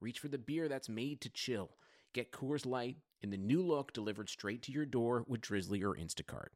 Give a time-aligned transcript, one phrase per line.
[0.00, 1.70] reach for the beer that's made to chill.
[2.12, 5.94] Get Coors Light in the new look delivered straight to your door with Drizzly or
[5.94, 6.48] Instacart.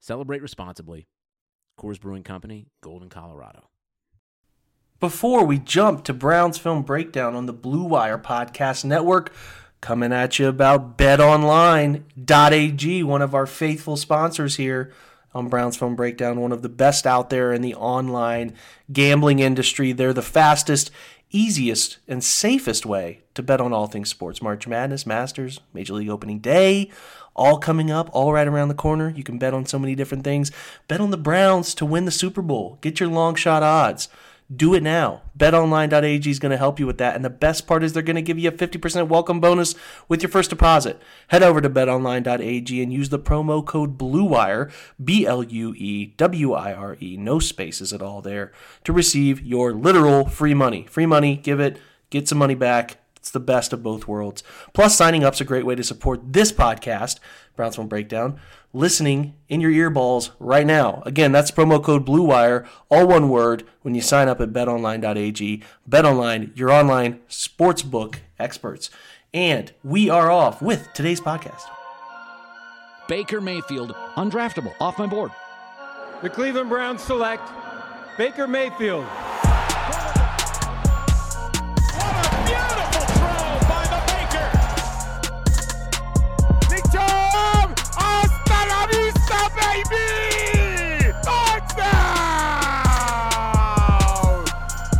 [0.00, 1.08] Celebrate responsibly.
[1.78, 3.68] Coors Brewing Company, Golden, Colorado.
[4.98, 9.32] Before we jump to Browns Film Breakdown on the Blue Wire Podcast Network,
[9.80, 12.02] coming at you about betonline.ag,
[13.02, 14.92] one of our faithful sponsors here
[15.36, 18.54] on Browns Film Breakdown, one of the best out there in the online
[18.90, 19.92] gambling industry.
[19.92, 20.90] They're the fastest,
[21.30, 24.40] easiest, and safest way to bet on all things sports.
[24.40, 26.90] March Madness, Masters, Major League Opening Day,
[27.34, 29.10] all coming up, all right around the corner.
[29.10, 30.50] You can bet on so many different things.
[30.88, 32.78] Bet on the Browns to win the Super Bowl.
[32.80, 34.08] Get your long shot odds.
[34.54, 35.22] Do it now.
[35.36, 37.16] BetOnline.ag is going to help you with that.
[37.16, 39.74] And the best part is they're going to give you a 50% welcome bonus
[40.08, 41.02] with your first deposit.
[41.28, 44.70] Head over to betonline.ag and use the promo code BLUEWIRE,
[45.02, 48.52] B L U E W I R E, no spaces at all there,
[48.84, 50.86] to receive your literal free money.
[50.88, 51.80] Free money, give it,
[52.10, 52.98] get some money back.
[53.16, 54.44] It's the best of both worlds.
[54.72, 57.18] Plus, signing up's a great way to support this podcast,
[57.56, 58.38] Browns Film Breakdown,
[58.72, 61.02] listening in your earballs right now.
[61.06, 65.62] Again, that's promo code BLUEWIRE, all one word, when you sign up at betonline.ag.
[65.88, 68.90] BetOnline, your online sportsbook experts.
[69.32, 71.62] And we are off with today's podcast.
[73.08, 75.30] Baker Mayfield, undraftable, off my board.
[76.22, 77.48] The Cleveland Browns select
[78.18, 79.06] Baker Mayfield.
[89.84, 91.12] Baby!
[91.22, 92.56] Touchdown!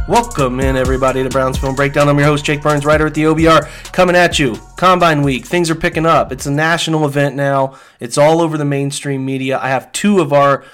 [0.09, 2.09] Welcome in, everybody, to Browns Film Breakdown.
[2.09, 4.57] I'm your host, Jake Burns, writer at the OBR, coming at you.
[4.77, 6.31] Combine Week, things are picking up.
[6.33, 7.77] It's a national event now.
[8.01, 9.59] It's all over the mainstream media.
[9.59, 10.65] I have two of our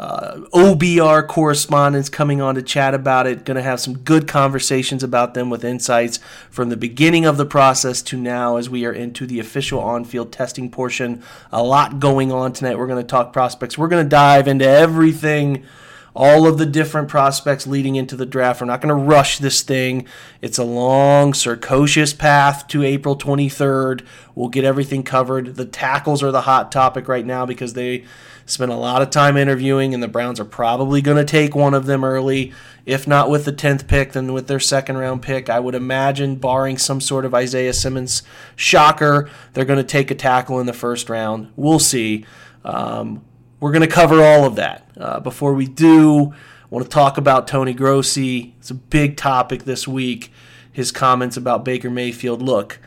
[0.00, 3.44] uh, OBR correspondents coming on to chat about it.
[3.44, 6.18] Going to have some good conversations about them with insights
[6.50, 10.06] from the beginning of the process to now as we are into the official on
[10.06, 11.22] field testing portion.
[11.52, 12.78] A lot going on tonight.
[12.78, 13.76] We're going to talk prospects.
[13.76, 15.66] We're going to dive into everything
[16.14, 18.60] all of the different prospects leading into the draft.
[18.60, 20.06] We're not going to rush this thing.
[20.40, 24.04] It's a long, circuitous path to April 23rd.
[24.34, 25.56] We'll get everything covered.
[25.56, 28.04] The tackles are the hot topic right now because they
[28.46, 31.74] spent a lot of time interviewing, and the Browns are probably going to take one
[31.74, 32.52] of them early.
[32.84, 35.48] If not with the 10th pick, then with their second round pick.
[35.48, 38.22] I would imagine, barring some sort of Isaiah Simmons
[38.56, 41.52] shocker, they're going to take a tackle in the first round.
[41.56, 42.24] We'll see.
[42.64, 43.24] Um,
[43.60, 44.90] we're going to cover all of that.
[44.96, 48.54] Uh, before we do, I want to talk about Tony Grossi.
[48.58, 50.32] It's a big topic this week.
[50.72, 52.40] His comments about Baker Mayfield.
[52.40, 52.78] Look,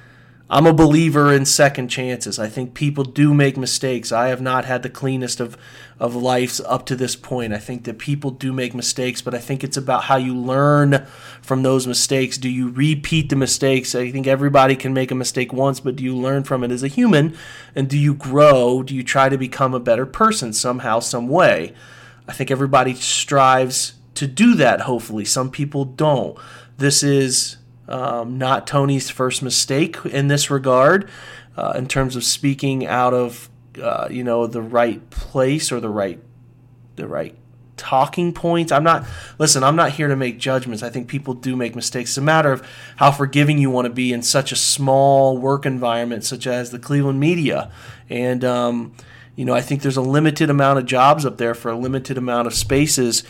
[0.50, 2.38] I'm a believer in second chances.
[2.38, 4.12] I think people do make mistakes.
[4.12, 5.58] I have not had the cleanest of,
[6.00, 7.54] of lives up to this point.
[7.54, 11.08] I think that people do make mistakes, but I think it's about how you learn
[11.42, 12.38] from those mistakes.
[12.38, 13.96] Do you repeat the mistakes?
[13.96, 16.84] I think everybody can make a mistake once, but do you learn from it as
[16.84, 17.38] a human?
[17.74, 18.84] And do you grow?
[18.84, 21.74] Do you try to become a better person somehow, some way?
[22.28, 25.26] I think everybody strives to do that, hopefully.
[25.26, 26.38] Some people don't.
[26.78, 27.58] This is
[27.88, 31.10] um, not Tony's first mistake in this regard,
[31.58, 33.50] uh, in terms of speaking out of
[33.82, 36.20] uh, you know the right place or the right
[36.96, 37.36] the right
[37.76, 38.72] talking points.
[38.72, 39.06] I'm not
[39.38, 39.64] listen.
[39.64, 40.84] I'm not here to make judgments.
[40.84, 42.12] I think people do make mistakes.
[42.12, 42.68] It's a matter of
[42.98, 46.80] how forgiving you want to be in such a small work environment, such as the
[46.80, 47.72] Cleveland media,
[48.10, 48.96] and um,
[49.36, 52.18] you know I think there's a limited amount of jobs up there for a limited
[52.18, 53.24] amount of spaces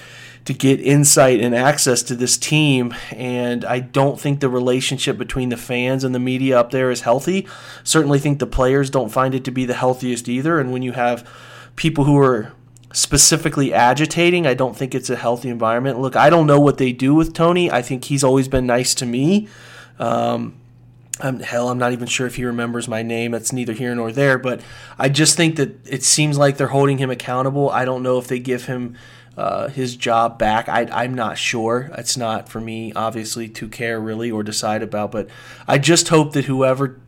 [0.45, 2.93] to get insight and access to this team.
[3.11, 7.01] And I don't think the relationship between the fans and the media up there is
[7.01, 7.47] healthy.
[7.83, 10.59] Certainly think the players don't find it to be the healthiest either.
[10.59, 11.27] And when you have
[11.75, 12.51] people who are
[12.91, 15.99] specifically agitating, I don't think it's a healthy environment.
[15.99, 17.71] Look, I don't know what they do with Tony.
[17.71, 19.47] I think he's always been nice to me.
[19.97, 20.59] Um,
[21.19, 23.31] I'm, hell, I'm not even sure if he remembers my name.
[23.31, 24.37] That's neither here nor there.
[24.37, 24.61] But
[24.97, 27.69] I just think that it seems like they're holding him accountable.
[27.69, 28.95] I don't know if they give him
[29.37, 30.69] uh, his job back.
[30.69, 31.91] I, I'm not sure.
[31.97, 35.11] It's not for me, obviously, to care really or decide about.
[35.11, 35.29] But
[35.67, 36.99] I just hope that whoever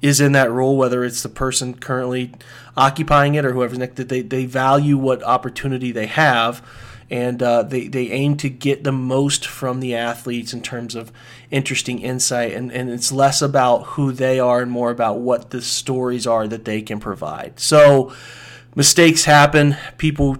[0.00, 2.32] is in that role, whether it's the person currently
[2.76, 6.62] occupying it or whoever's next, that they, they value what opportunity they have
[7.10, 11.10] and uh, they they aim to get the most from the athletes in terms of
[11.50, 15.60] interesting insight, and and it's less about who they are and more about what the
[15.60, 17.58] stories are that they can provide.
[17.58, 18.14] So
[18.76, 19.76] mistakes happen.
[19.98, 20.36] People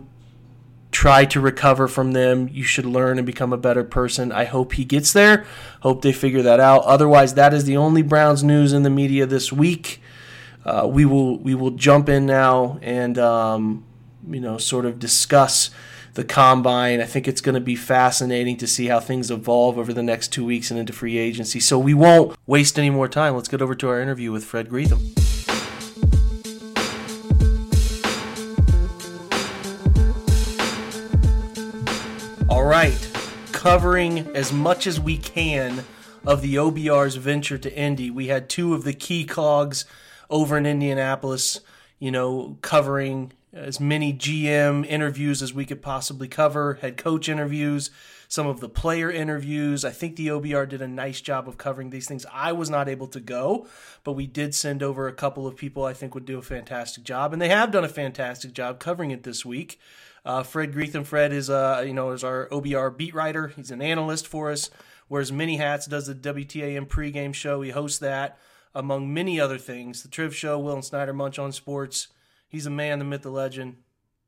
[0.90, 2.48] try to recover from them.
[2.52, 4.32] You should learn and become a better person.
[4.32, 5.44] I hope he gets there.
[5.80, 6.84] Hope they figure that out.
[6.84, 10.02] Otherwise, that is the only Browns news in the media this week.
[10.64, 13.84] Uh, we will we will jump in now and um,
[14.28, 15.70] you know sort of discuss
[16.14, 17.00] the combine.
[17.00, 20.28] I think it's going to be fascinating to see how things evolve over the next
[20.28, 21.60] two weeks and into free agency.
[21.60, 23.34] So we won't waste any more time.
[23.36, 25.29] Let's get over to our interview with Fred Greetham.
[32.70, 33.10] Right,
[33.50, 35.84] covering as much as we can
[36.24, 38.12] of the OBR's venture to Indy.
[38.12, 39.84] We had two of the key cogs
[40.30, 41.62] over in Indianapolis,
[41.98, 47.90] you know, covering as many GM interviews as we could possibly cover, head coach interviews,
[48.30, 49.84] some of the player interviews.
[49.84, 52.24] I think the OBR did a nice job of covering these things.
[52.32, 53.66] I was not able to go,
[54.04, 57.02] but we did send over a couple of people I think would do a fantastic
[57.02, 59.80] job, and they have done a fantastic job covering it this week.
[60.24, 63.48] Uh, Fred Greetham, Fred is uh, you know is our OBR beat writer.
[63.48, 64.70] He's an analyst for us.
[65.08, 65.86] Wears many hats.
[65.86, 67.62] Does the WTAM pregame show.
[67.62, 68.38] He hosts that
[68.72, 70.04] among many other things.
[70.04, 72.06] The Triv Show, Will and Snyder Munch on Sports.
[72.48, 73.78] He's a man, the myth, the legend.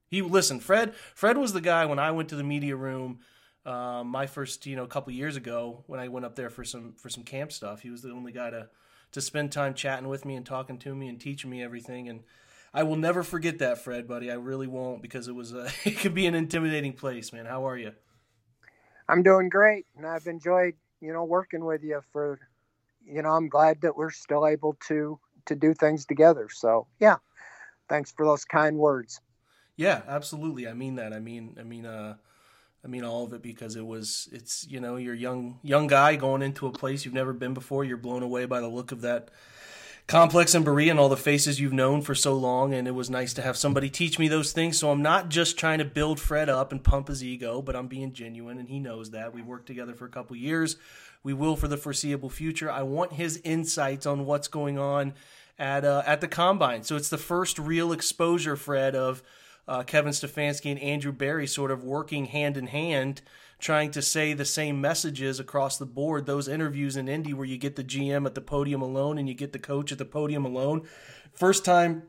[0.09, 0.93] He listen, Fred.
[1.15, 3.21] Fred was the guy when I went to the media room.
[3.65, 6.65] Um, my first, you know, a couple years ago when I went up there for
[6.65, 7.81] some for some camp stuff.
[7.81, 8.69] He was the only guy to
[9.13, 12.09] to spend time chatting with me and talking to me and teaching me everything.
[12.09, 12.21] And
[12.75, 14.31] I will never forget that, Fred, buddy.
[14.31, 17.47] I really won't because it was a, it could be an intimidating place, man.
[17.47, 17.93] How are you?
[19.09, 22.39] I'm doing great, and I've enjoyed you know working with you for
[23.07, 26.49] you know I'm glad that we're still able to to do things together.
[26.51, 27.17] So yeah,
[27.89, 29.21] thanks for those kind words.
[29.77, 30.69] Yeah, absolutely.
[30.69, 31.13] I mean that.
[31.13, 32.17] I mean, I mean, uh,
[32.85, 34.29] I mean all of it because it was.
[34.33, 37.85] It's you know you're young young guy going into a place you've never been before.
[37.85, 39.31] You're blown away by the look of that
[40.09, 42.75] complex in Berea and all the faces you've known for so long.
[42.75, 44.79] And it was nice to have somebody teach me those things.
[44.79, 47.87] So I'm not just trying to build Fred up and pump his ego, but I'm
[47.87, 49.33] being genuine, and he knows that.
[49.33, 50.77] We've worked together for a couple years.
[51.23, 52.71] We will for the foreseeable future.
[52.71, 55.15] I want his insights on what's going on
[55.59, 56.83] at uh, at the combine.
[56.83, 59.23] So it's the first real exposure, Fred, of
[59.69, 63.23] uh, Kevin Stefanski and Andrew Berry sort of working hand in hand,
[63.59, 66.27] trying to say the same messages across the board.
[66.27, 69.35] Those interviews in Indy where you get the GM at the podium alone and you
[69.35, 70.89] get the coach at the podium alone.
[71.33, 72.05] First time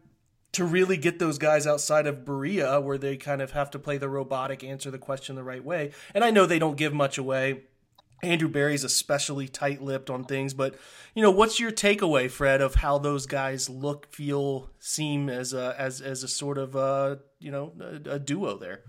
[0.53, 3.97] to really get those guys outside of Berea where they kind of have to play
[3.97, 5.91] the robotic, answer the question the right way.
[6.13, 7.63] And I know they don't give much away
[8.23, 10.75] Andrew Berry's especially tight-lipped on things, but
[11.13, 15.75] you know, what's your takeaway, Fred, of how those guys look, feel, seem as a
[15.77, 18.81] as as a sort of uh, you know a, a duo there?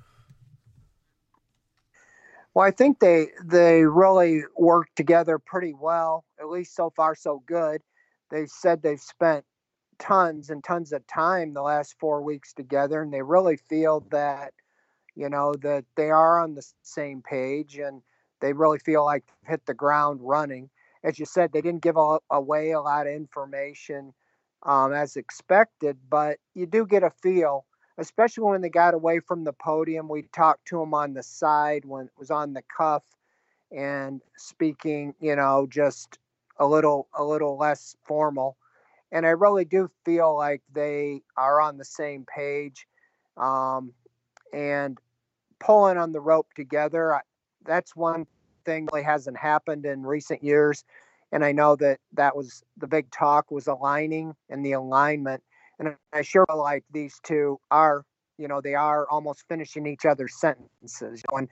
[2.54, 6.24] Well, I think they they really work together pretty well.
[6.40, 7.82] At least so far, so good.
[8.30, 9.44] They said they've spent
[9.98, 14.54] tons and tons of time the last four weeks together, and they really feel that
[15.16, 18.00] you know that they are on the same page and
[18.44, 20.68] they really feel like hit the ground running.
[21.02, 24.12] As you said, they didn't give a, away a lot of information
[24.64, 27.64] um, as expected, but you do get a feel,
[27.96, 30.10] especially when they got away from the podium.
[30.10, 33.02] We talked to them on the side when it was on the cuff
[33.74, 36.18] and speaking, you know, just
[36.58, 38.58] a little a little less formal.
[39.10, 42.86] And I really do feel like they are on the same page
[43.38, 43.94] um,
[44.52, 44.98] and
[45.60, 47.22] pulling on the rope together.
[47.64, 48.26] That's one
[48.64, 50.84] thing really hasn't happened in recent years.
[51.32, 55.42] And I know that that was the big talk was aligning and the alignment.
[55.78, 58.04] And I sure like these two are,
[58.38, 61.22] you know, they are almost finishing each other's sentences.
[61.32, 61.48] And,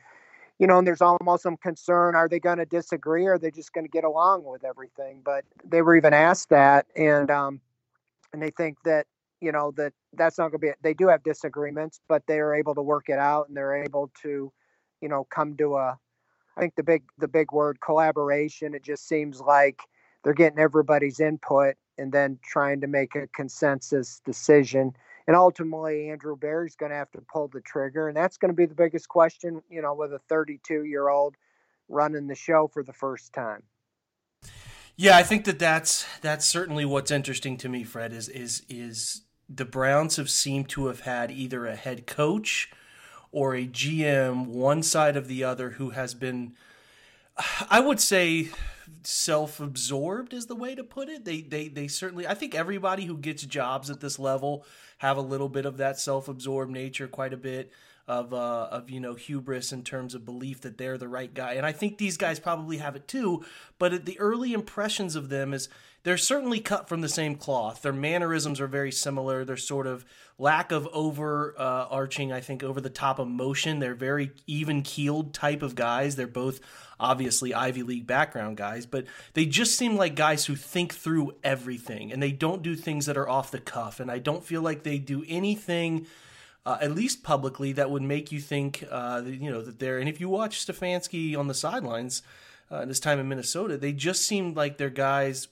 [0.58, 3.50] you know, and there's almost some concern are they going to disagree or are they
[3.50, 5.20] just going to get along with everything?
[5.24, 6.86] But they were even asked that.
[6.94, 7.60] And, um,
[8.32, 9.06] and they think that,
[9.40, 12.54] you know, that that's not going to be, they do have disagreements, but they are
[12.54, 14.52] able to work it out and they're able to,
[15.00, 15.98] you know, come to a,
[16.56, 18.74] I think the big the big word collaboration.
[18.74, 19.80] It just seems like
[20.22, 24.92] they're getting everybody's input and then trying to make a consensus decision.
[25.26, 28.56] And ultimately, Andrew Berry's going to have to pull the trigger, and that's going to
[28.56, 29.62] be the biggest question.
[29.70, 31.36] You know, with a 32 year old
[31.88, 33.62] running the show for the first time.
[34.96, 38.12] Yeah, I think that that's that's certainly what's interesting to me, Fred.
[38.12, 42.70] Is is is the Browns have seemed to have had either a head coach
[43.32, 46.52] or a GM, one side of the other, who has been,
[47.68, 48.50] I would say,
[49.02, 51.24] self-absorbed is the way to put it.
[51.24, 52.26] They they they certainly.
[52.26, 54.64] I think everybody who gets jobs at this level
[54.98, 57.72] have a little bit of that self-absorbed nature, quite a bit.
[58.12, 61.54] Of uh, of you know hubris in terms of belief that they're the right guy,
[61.54, 63.44] and I think these guys probably have it too.
[63.78, 65.68] But the early impressions of them is
[66.04, 67.82] they're certainly cut from the same cloth.
[67.82, 69.44] Their mannerisms are very similar.
[69.44, 70.04] Their sort of
[70.36, 73.78] lack of overarching, uh, I think, over the top emotion.
[73.78, 76.16] They're very even keeled type of guys.
[76.16, 76.60] They're both
[76.98, 82.12] obviously Ivy League background guys, but they just seem like guys who think through everything
[82.12, 84.00] and they don't do things that are off the cuff.
[84.00, 86.06] And I don't feel like they do anything
[86.64, 89.98] uh, at least publicly, that would make you think, uh, that, you know, that they're.
[89.98, 92.22] And if you watch Stefanski on the sidelines
[92.70, 95.48] uh, this time in Minnesota, they just seemed like they're guys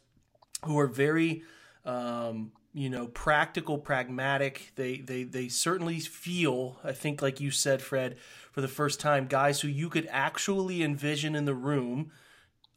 [0.64, 1.42] who are very,
[1.84, 4.72] um, you know, practical, pragmatic.
[4.76, 6.78] They they they certainly feel.
[6.84, 8.16] I think, like you said, Fred,
[8.52, 12.12] for the first time, guys who you could actually envision in the room.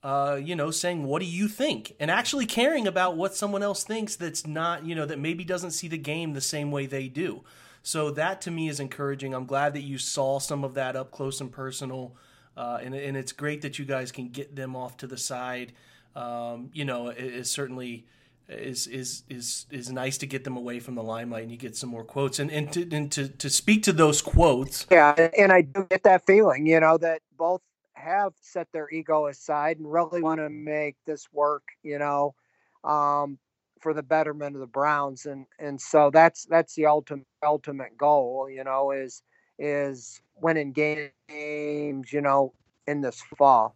[0.02, 1.94] Uh, you know, saying, What do you think?
[1.98, 5.72] And actually caring about what someone else thinks that's not, you know, that maybe doesn't
[5.72, 7.46] see the game the same way they do.
[7.84, 9.34] So that to me is encouraging.
[9.34, 12.16] I'm glad that you saw some of that up close and personal,
[12.56, 15.74] uh, and and it's great that you guys can get them off to the side.
[16.16, 18.06] Um, you know, it, it certainly
[18.50, 21.76] is is is is nice to get them away from the limelight and you get
[21.76, 25.52] some more quotes and and to and to, to speak to those quotes yeah and
[25.52, 27.62] i do get that feeling you know that both
[27.94, 32.36] have set their ego aside and really want to make this work you know
[32.84, 33.38] um,
[33.84, 38.50] for the betterment of the Browns, and and so that's that's the ultimate ultimate goal.
[38.50, 39.22] You know, is
[39.60, 42.12] is winning games.
[42.12, 42.54] You know,
[42.88, 43.76] in this fall.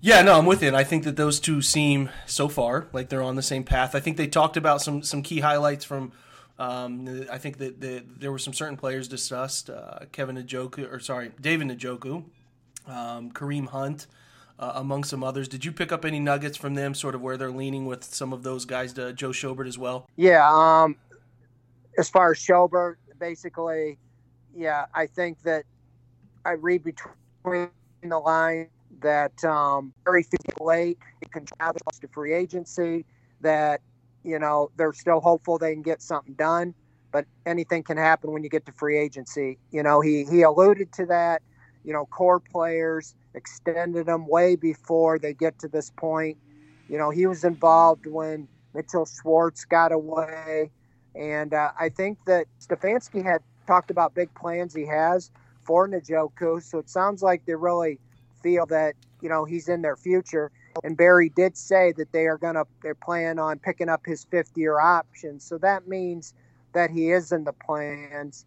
[0.00, 0.74] Yeah, no, I'm with it.
[0.74, 3.94] I think that those two seem so far like they're on the same path.
[3.94, 6.12] I think they talked about some some key highlights from.
[6.58, 9.70] Um, I think that the, there were some certain players discussed.
[9.70, 12.24] Uh, Kevin Njoku, or sorry, David Njoku,
[12.86, 14.06] um, Kareem Hunt
[14.58, 15.48] uh, among some others.
[15.48, 18.32] Did you pick up any nuggets from them, sort of where they're leaning with some
[18.32, 20.06] of those guys, to Joe Schobert as well?
[20.16, 20.48] Yeah.
[20.50, 20.96] Um,
[21.98, 23.98] as far as Schobert, basically,
[24.56, 25.64] yeah, I think that
[26.44, 27.70] I read between
[28.02, 28.68] the line
[29.00, 30.24] that um, very
[30.60, 33.04] late, it can travel to free agency,
[33.40, 33.80] that,
[34.22, 36.74] you know, they're still hopeful they can get something done,
[37.10, 39.58] but anything can happen when you get to free agency.
[39.70, 41.42] You know, he, he alluded to that,
[41.84, 46.36] you know, core players extended them way before they get to this point.
[46.88, 50.70] You know, he was involved when Mitchell Schwartz got away.
[51.14, 55.30] And uh, I think that Stefanski had talked about big plans he has
[55.62, 56.62] for Njoku.
[56.62, 57.98] So it sounds like they really
[58.42, 60.50] feel that, you know, he's in their future.
[60.82, 64.24] And Berry did say that they are going to, they're planning on picking up his
[64.24, 65.38] fifth year option.
[65.38, 66.34] So that means
[66.72, 68.46] that he is in the plans,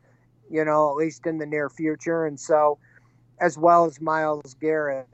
[0.49, 2.25] you know, at least in the near future.
[2.25, 2.79] And so,
[3.39, 5.07] as well as Myles Garrett.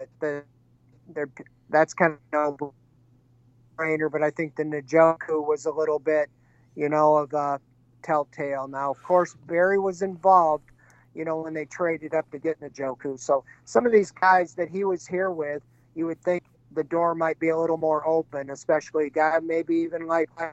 [1.69, 2.19] That's kind of
[2.59, 2.73] no
[3.77, 6.29] brainer, but I think the Njoku was a little bit,
[6.75, 7.59] you know, of a
[8.03, 8.67] telltale.
[8.67, 10.65] Now, of course, Berry was involved,
[11.15, 13.19] you know, when they traded up to get Njoku.
[13.19, 15.61] So some of these guys that he was here with,
[15.95, 19.75] you would think the door might be a little more open, especially a guy maybe
[19.75, 20.51] even like I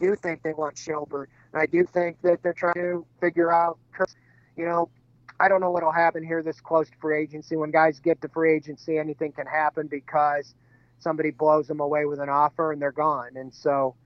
[0.00, 0.80] do think they want.
[0.86, 3.78] And I do think that they're trying to figure out,
[4.56, 4.88] you know,
[5.42, 7.56] I don't know what'll happen here this close to free agency.
[7.56, 10.54] When guys get to free agency, anything can happen because
[11.00, 13.30] somebody blows them away with an offer and they're gone.
[13.34, 13.96] And so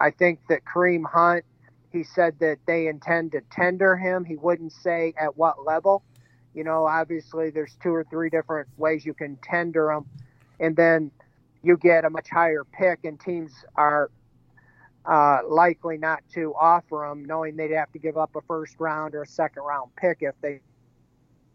[0.00, 1.44] I think that Kareem Hunt,
[1.92, 4.24] he said that they intend to tender him.
[4.24, 6.02] He wouldn't say at what level.
[6.54, 10.06] You know, obviously there's two or three different ways you can tender him.
[10.58, 11.10] And then
[11.62, 14.10] you get a much higher pick, and teams are
[15.10, 19.16] uh, likely not to offer him, knowing they'd have to give up a first round
[19.16, 20.60] or a second round pick if they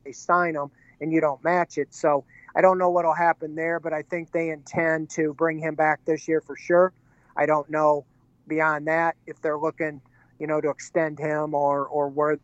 [0.03, 0.69] they sign him
[0.99, 1.93] and you don't match it.
[1.93, 5.73] So I don't know what'll happen there, but I think they intend to bring him
[5.73, 6.93] back this year for sure.
[7.37, 8.05] I don't know
[8.47, 10.01] beyond that if they're looking,
[10.37, 12.37] you know, to extend him or or where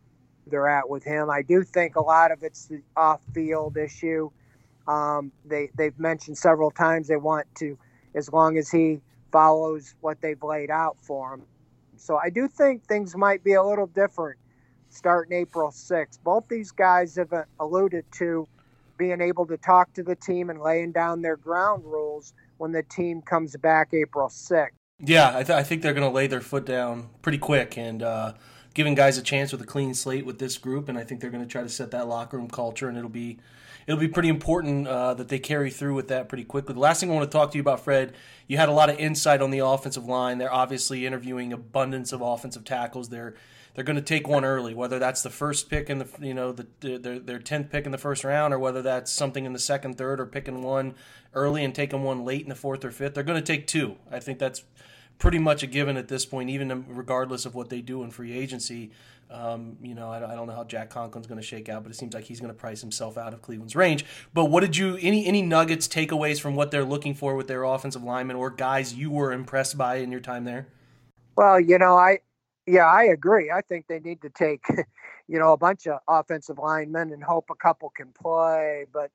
[0.46, 1.28] they're at with him.
[1.28, 4.30] I do think a lot of it's the off-field issue.
[4.88, 7.78] Um, they they've mentioned several times they want to,
[8.14, 9.02] as long as he
[9.32, 11.42] follows what they've laid out for him.
[11.96, 14.38] So I do think things might be a little different
[14.90, 16.18] starting April 6th.
[16.22, 18.46] Both these guys have uh, alluded to
[18.98, 22.82] being able to talk to the team and laying down their ground rules when the
[22.82, 24.68] team comes back April 6th.
[25.00, 28.02] Yeah, I, th- I think they're going to lay their foot down pretty quick and
[28.02, 28.34] uh,
[28.74, 30.88] giving guys a chance with a clean slate with this group.
[30.88, 33.10] And I think they're going to try to set that locker room culture, and it'll
[33.10, 33.38] be
[33.86, 36.74] it'll be pretty important uh, that they carry through with that pretty quickly.
[36.74, 38.14] The last thing I want to talk to you about, Fred,
[38.46, 40.38] you had a lot of insight on the offensive line.
[40.38, 43.08] They're obviously interviewing abundance of offensive tackles.
[43.08, 43.34] They're
[43.74, 46.52] they're going to take one early, whether that's the first pick in the you know
[46.52, 49.58] the, their their tenth pick in the first round, or whether that's something in the
[49.58, 50.94] second, third, or picking one
[51.34, 53.14] early and taking one late in the fourth or fifth.
[53.14, 53.96] They're going to take two.
[54.10, 54.62] I think that's
[55.22, 58.36] pretty much a given at this point, even regardless of what they do in free
[58.36, 58.90] agency.
[59.30, 61.92] Um, you know, I, I, don't know how Jack Conklin's going to shake out, but
[61.92, 64.04] it seems like he's going to price himself out of Cleveland's range.
[64.34, 67.62] But what did you any any nuggets takeaways from what they're looking for with their
[67.62, 70.66] offensive linemen or guys you were impressed by in your time there?
[71.36, 72.18] Well, you know, I
[72.66, 73.48] yeah, I agree.
[73.48, 74.64] I think they need to take,
[75.28, 78.86] you know, a bunch of offensive linemen and hope a couple can play.
[78.92, 79.12] But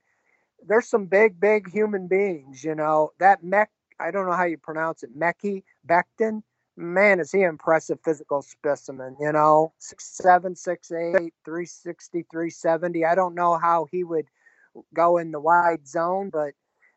[0.65, 2.63] there's some big, big human beings.
[2.63, 6.43] You know, that Mech, I don't know how you pronounce it, Mekhi Becton.
[6.75, 9.15] Man, is he impressive physical specimen?
[9.19, 13.03] You know, six seven, six eight, three sixty, three seventy.
[13.03, 14.27] I don't know how he would
[14.93, 16.53] go in the wide zone, but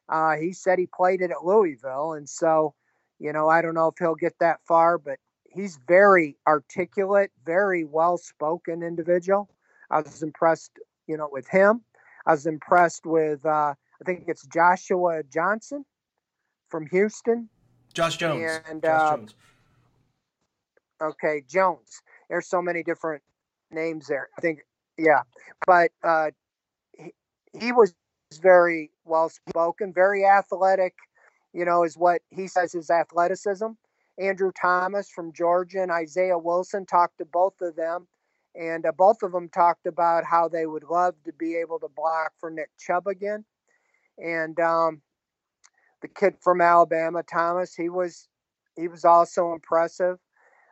[0.08, 2.74] uh, he said he played it at Louisville, and so
[3.18, 5.18] you know, I don't know if he'll get that far, but
[5.50, 9.48] he's very articulate, very well spoken individual.
[9.90, 10.72] I was impressed,
[11.06, 11.82] you know, with him.
[12.26, 15.84] I was impressed with uh, I think it's Joshua Johnson
[16.70, 17.48] from Houston.
[17.92, 18.60] Josh Jones.
[18.68, 19.34] And Josh uh, Jones.
[21.02, 22.02] okay, Jones.
[22.28, 23.22] There's so many different
[23.70, 24.28] names there.
[24.38, 24.60] I think
[24.96, 25.22] yeah,
[25.66, 26.30] but uh,
[26.96, 27.12] he,
[27.58, 27.94] he was
[28.40, 30.94] very well spoken, very athletic.
[31.52, 33.72] You know, is what he says his athleticism
[34.20, 38.06] Andrew Thomas from Georgia and Isaiah Wilson talked to both of them.
[38.54, 41.88] And uh, both of them talked about how they would love to be able to
[41.88, 43.44] block for Nick Chubb again.
[44.18, 45.00] And um,
[46.02, 48.28] the kid from Alabama, Thomas, he was
[48.76, 50.18] he was also impressive.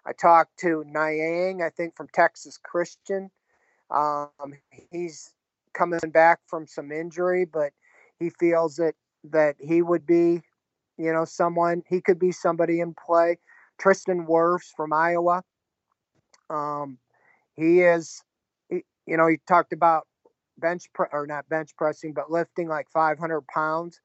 [0.06, 3.30] I talked to Niang, I think from Texas Christian.
[3.90, 4.30] Um,
[4.92, 5.34] he's
[5.74, 7.72] coming back from some injury, but
[8.18, 8.94] he feels that
[9.24, 10.42] that he would be
[10.98, 13.38] you know, someone he could be somebody in play.
[13.80, 15.44] Tristan Wirfs from Iowa.
[16.50, 16.98] Um,
[17.56, 18.22] he is,
[18.70, 20.06] he, you know, he talked about
[20.58, 24.00] bench pre- or not bench pressing, but lifting like 500 pounds,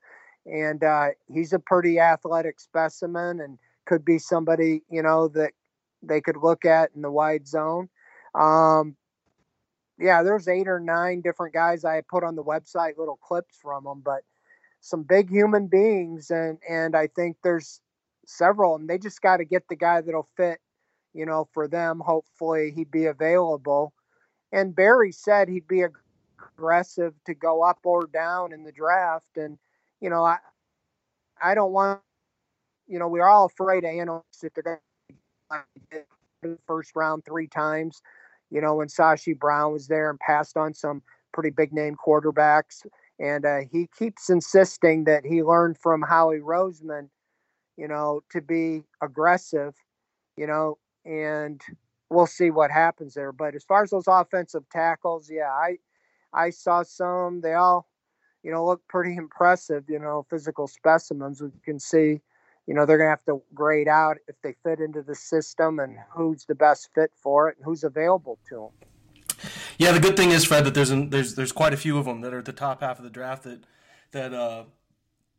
[0.45, 5.51] and uh, he's a pretty athletic specimen and could be somebody you know that
[6.01, 7.89] they could look at in the wide zone.
[8.35, 8.95] Um,
[9.99, 13.83] yeah, there's eight or nine different guys I put on the website, little clips from
[13.83, 14.21] them, but
[14.81, 17.79] some big human beings, and and I think there's
[18.25, 20.59] several, and they just got to get the guy that'll fit,
[21.13, 22.01] you know, for them.
[22.05, 23.93] Hopefully, he'd be available.
[24.51, 29.57] And Berry said he'd be aggressive to go up or down in the draft, and
[30.03, 30.39] you know, I
[31.43, 32.01] I don't want,
[32.87, 34.81] you know, we're all afraid of analysts that they're
[36.43, 38.01] going first round three times.
[38.51, 42.85] You know, when Sashi Brown was there and passed on some pretty big name quarterbacks
[43.19, 47.09] and uh, he keeps insisting that he learned from Howie Roseman,
[47.77, 49.75] you know, to be aggressive,
[50.37, 51.61] you know, and
[52.09, 53.31] we'll see what happens there.
[53.33, 55.77] But as far as those offensive tackles, yeah, I
[56.33, 57.41] I saw some.
[57.41, 57.87] They all,
[58.43, 59.85] you know, look pretty impressive.
[59.87, 61.41] You know, physical specimens.
[61.41, 62.21] We can see,
[62.67, 65.97] you know, they're gonna have to grade out if they fit into the system and
[66.11, 68.89] who's the best fit for it and who's available to them.
[69.77, 72.05] Yeah, the good thing is, Fred, that there's an, there's there's quite a few of
[72.05, 73.63] them that are at the top half of the draft that
[74.11, 74.65] that uh,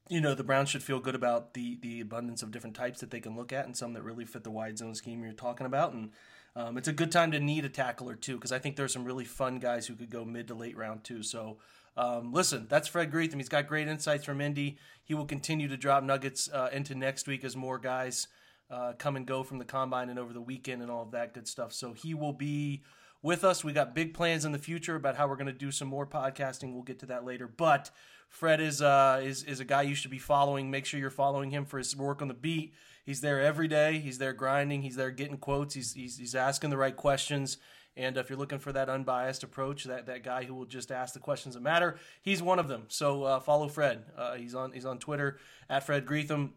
[0.09, 3.11] you know the Browns should feel good about the the abundance of different types that
[3.11, 5.67] they can look at, and some that really fit the wide zone scheme you're talking
[5.67, 5.93] about.
[5.93, 6.11] And
[6.57, 8.93] um, it's a good time to need a tackle or two because I think there's
[8.93, 11.23] some really fun guys who could go mid to late round too.
[11.23, 11.59] So.
[11.97, 13.37] Um, listen, that's Fred Greetham.
[13.37, 14.79] He's got great insights from Indy.
[15.05, 18.29] He will continue to drop nuggets uh, into next week as more guys
[18.71, 21.35] uh, come and go from the combine and over the weekend and all of that
[21.35, 21.73] good stuff.
[21.73, 22.83] So he will be
[23.23, 23.63] with us.
[23.63, 26.07] We got big plans in the future about how we're going to do some more
[26.07, 26.73] podcasting.
[26.73, 27.47] We'll get to that later.
[27.47, 27.91] But
[28.29, 30.71] Fred is uh, is is a guy you should be following.
[30.71, 32.75] Make sure you're following him for his work on the beat.
[33.05, 33.99] He's there every day.
[33.99, 34.83] He's there grinding.
[34.83, 35.75] He's there getting quotes.
[35.75, 37.59] He's he's, he's asking the right questions.
[37.97, 41.15] And if you're looking for that unbiased approach, that, that guy who will just ask
[41.15, 42.85] the questions that matter, he's one of them.
[42.89, 44.05] So uh, follow Fred.
[44.17, 46.51] Uh, he's on he's on Twitter at Fred Greetham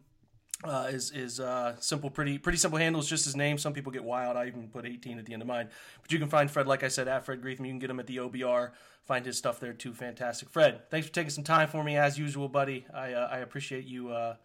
[0.63, 2.99] uh, is is uh, simple, pretty pretty simple handle.
[2.99, 3.57] It's just his name.
[3.57, 4.37] Some people get wild.
[4.37, 5.69] I even put 18 at the end of mine.
[6.01, 7.65] But you can find Fred, like I said, at Fred Greetham.
[7.65, 8.71] You can get him at the OBR.
[9.05, 9.93] Find his stuff there too.
[9.93, 10.89] Fantastic, Fred.
[10.89, 12.85] Thanks for taking some time for me as usual, buddy.
[12.93, 14.35] I uh, I appreciate you uh,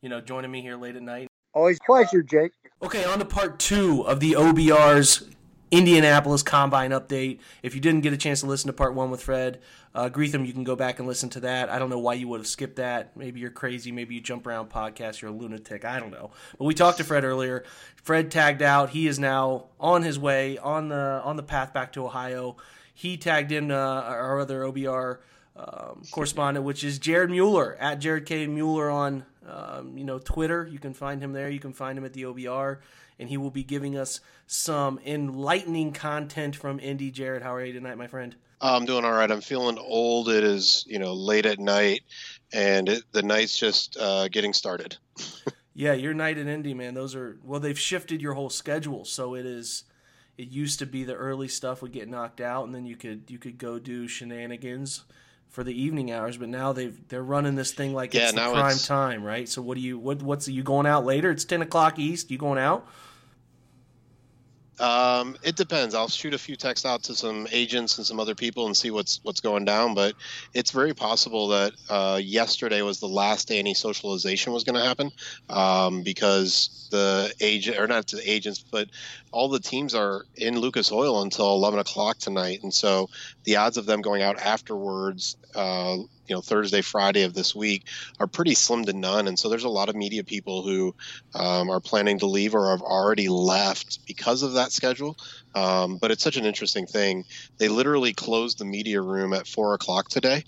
[0.00, 1.28] you know joining me here late at night.
[1.54, 2.52] Always pleasure, Jake.
[2.82, 5.24] Okay, on to part two of the OBR's
[5.72, 7.38] Indianapolis Combine update.
[7.62, 9.58] If you didn't get a chance to listen to part one with Fred
[9.94, 11.70] uh, Greetham, you can go back and listen to that.
[11.70, 13.16] I don't know why you would have skipped that.
[13.16, 13.90] Maybe you're crazy.
[13.90, 15.22] Maybe you jump around podcasts.
[15.22, 15.86] You're a lunatic.
[15.86, 16.30] I don't know.
[16.58, 17.64] But we talked to Fred earlier.
[17.96, 18.90] Fred tagged out.
[18.90, 22.58] He is now on his way on the on the path back to Ohio.
[22.92, 25.20] He tagged in uh, our other OBR
[25.56, 30.68] um, correspondent, which is Jared Mueller at Jared K Mueller on um, you know Twitter.
[30.70, 31.48] You can find him there.
[31.48, 32.78] You can find him at the OBR
[33.22, 37.12] and he will be giving us some enlightening content from Indy.
[37.12, 38.34] Jared, how are you tonight, my friend?
[38.60, 39.30] I'm doing all right.
[39.30, 40.28] I'm feeling old.
[40.28, 42.02] It is, you know, late at night,
[42.52, 44.96] and it, the night's just uh, getting started.
[45.74, 46.92] Yeah, your night in Indy, man.
[46.92, 49.84] Those are well, they've shifted your whole schedule, so it is.
[50.36, 53.22] It used to be the early stuff would get knocked out, and then you could
[53.30, 55.04] you could go do shenanigans
[55.48, 56.36] for the evening hours.
[56.36, 59.48] But now they've they're running this thing like Yeah, it's the prime it's- time, right?
[59.48, 61.30] So what do you what what's you going out later?
[61.30, 62.30] It's ten o'clock east.
[62.30, 62.86] You going out?
[64.80, 65.94] Um, it depends.
[65.94, 68.90] I'll shoot a few texts out to some agents and some other people and see
[68.90, 69.94] what's what's going down.
[69.94, 70.14] But
[70.54, 74.86] it's very possible that uh, yesterday was the last day any socialization was going to
[74.86, 75.10] happen
[75.48, 78.88] um, because the agent or not the agents, but
[79.32, 83.08] all the teams are in Lucas Oil until 11 o'clock tonight, and so
[83.44, 85.36] the odds of them going out afterwards.
[85.54, 85.96] Uh,
[86.28, 87.86] you know, Thursday, Friday of this week
[88.20, 90.94] are pretty slim to none, and so there's a lot of media people who
[91.34, 95.16] um, are planning to leave or have already left because of that schedule.
[95.54, 97.24] Um, but it's such an interesting thing.
[97.58, 100.44] They literally closed the media room at four o'clock today.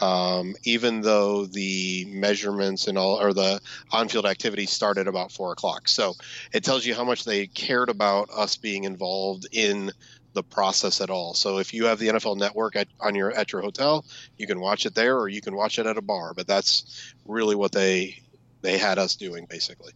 [0.00, 5.88] Um, even though the measurements and all or the on-field activity started about four o'clock,
[5.88, 6.14] so
[6.52, 9.90] it tells you how much they cared about us being involved in
[10.34, 11.34] the process at all.
[11.34, 14.04] So if you have the NFL Network at, on your at your hotel,
[14.36, 16.32] you can watch it there, or you can watch it at a bar.
[16.34, 18.22] But that's really what they
[18.62, 19.92] they had us doing, basically.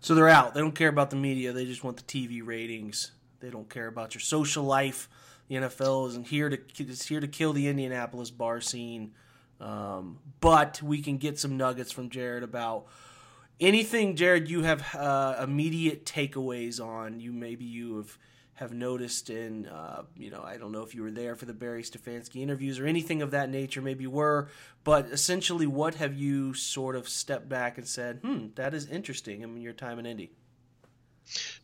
[0.00, 0.54] So they're out.
[0.54, 1.52] They don't care about the media.
[1.52, 3.12] They just want the TV ratings.
[3.38, 5.08] They don't care about your social life.
[5.52, 9.12] The NFL isn't here to it's here to kill the Indianapolis bar scene.
[9.60, 12.86] Um, but we can get some nuggets from Jared about
[13.60, 14.48] anything, Jared.
[14.48, 17.20] You have uh, immediate takeaways on.
[17.20, 18.18] You maybe you have
[18.54, 21.52] have noticed in uh, you know I don't know if you were there for the
[21.52, 23.82] Berry Stefanski interviews or anything of that nature.
[23.82, 24.48] Maybe were,
[24.84, 29.42] but essentially, what have you sort of stepped back and said, "Hmm, that is interesting."
[29.42, 30.30] I mean, your time in Indy.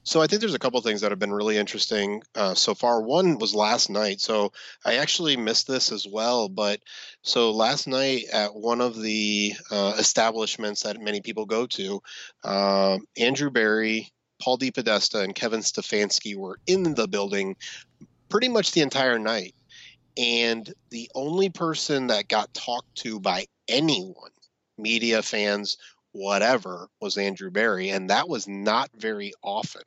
[0.08, 3.02] So I think there's a couple things that have been really interesting uh, so far.
[3.02, 4.22] One was last night.
[4.22, 6.48] So I actually missed this as well.
[6.48, 6.80] But
[7.20, 12.00] so last night at one of the uh, establishments that many people go to,
[12.42, 14.70] uh, Andrew Berry, Paul D.
[14.70, 17.54] DePodesta, and Kevin Stefanski were in the building
[18.30, 19.54] pretty much the entire night.
[20.16, 24.30] And the only person that got talked to by anyone,
[24.78, 25.76] media fans,
[26.18, 29.82] whatever was Andrew Berry, and that was not very often.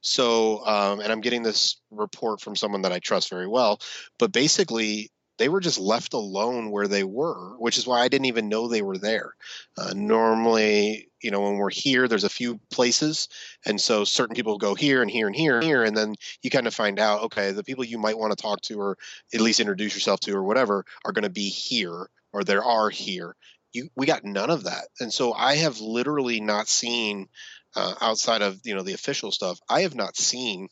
[0.00, 3.80] So, um, and I'm getting this report from someone that I trust very well,
[4.18, 8.26] but basically, they were just left alone where they were, which is why I didn't
[8.26, 9.34] even know they were there.
[9.76, 13.28] Uh, normally, you know, when we're here, there's a few places,
[13.66, 16.50] and so certain people go here and here and here and here, and then you
[16.50, 18.96] kind of find out, okay, the people you might want to talk to or
[19.34, 22.90] at least introduce yourself to or whatever are going to be here or there are
[22.90, 23.34] here
[23.74, 24.88] you, we got none of that.
[25.00, 27.28] And so i have literally not seen
[27.76, 30.68] uh, outside of you know the official stuff i have not seen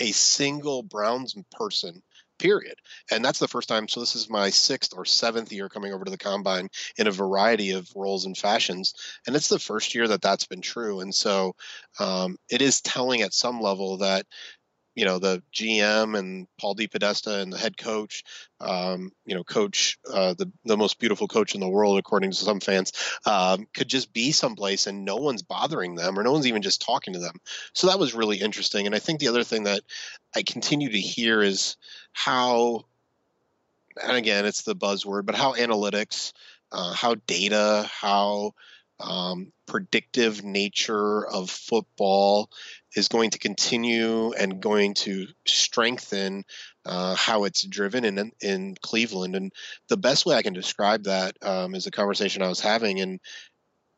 [0.00, 2.02] a single browns person
[2.38, 2.74] period.
[3.12, 6.04] And that's the first time so this is my sixth or seventh year coming over
[6.04, 8.94] to the combine in a variety of roles and fashions
[9.26, 11.00] and it's the first year that that's been true.
[11.00, 11.54] And so
[12.00, 14.26] um, it is telling at some level that
[14.94, 18.24] you know the GM and Paul DePodesta and the head coach,
[18.60, 22.36] um, you know, coach uh, the the most beautiful coach in the world according to
[22.36, 22.92] some fans,
[23.26, 26.82] um, could just be someplace and no one's bothering them or no one's even just
[26.82, 27.36] talking to them.
[27.72, 28.86] So that was really interesting.
[28.86, 29.82] And I think the other thing that
[30.34, 31.76] I continue to hear is
[32.12, 32.84] how,
[34.02, 36.32] and again, it's the buzzword, but how analytics,
[36.72, 38.54] uh, how data, how
[39.00, 42.50] um, predictive nature of football
[42.94, 46.44] is going to continue and going to strengthen
[46.86, 49.34] uh, how it's driven in in Cleveland.
[49.36, 49.52] And
[49.88, 53.20] the best way I can describe that um, is a conversation I was having, and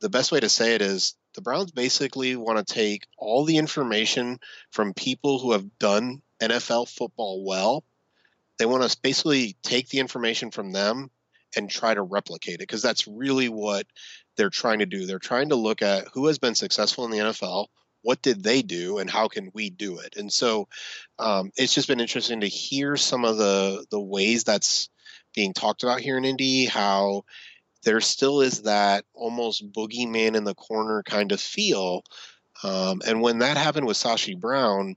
[0.01, 3.59] the best way to say it is the Browns basically want to take all the
[3.59, 7.85] information from people who have done NFL football well.
[8.59, 11.11] They want to basically take the information from them
[11.55, 13.87] and try to replicate it because that's really what
[14.37, 15.07] they're trying to do.
[15.07, 17.67] They're trying to look at who has been successful in the NFL,
[18.03, 20.17] what did they do, and how can we do it.
[20.17, 20.69] And so
[21.19, 24.89] um, it's just been interesting to hear some of the the ways that's
[25.35, 26.67] being talked about here in Indy.
[26.67, 27.25] How
[27.85, 32.03] there still is that almost boogeyman in the corner kind of feel.
[32.63, 34.97] Um, and when that happened with Sashi Brown,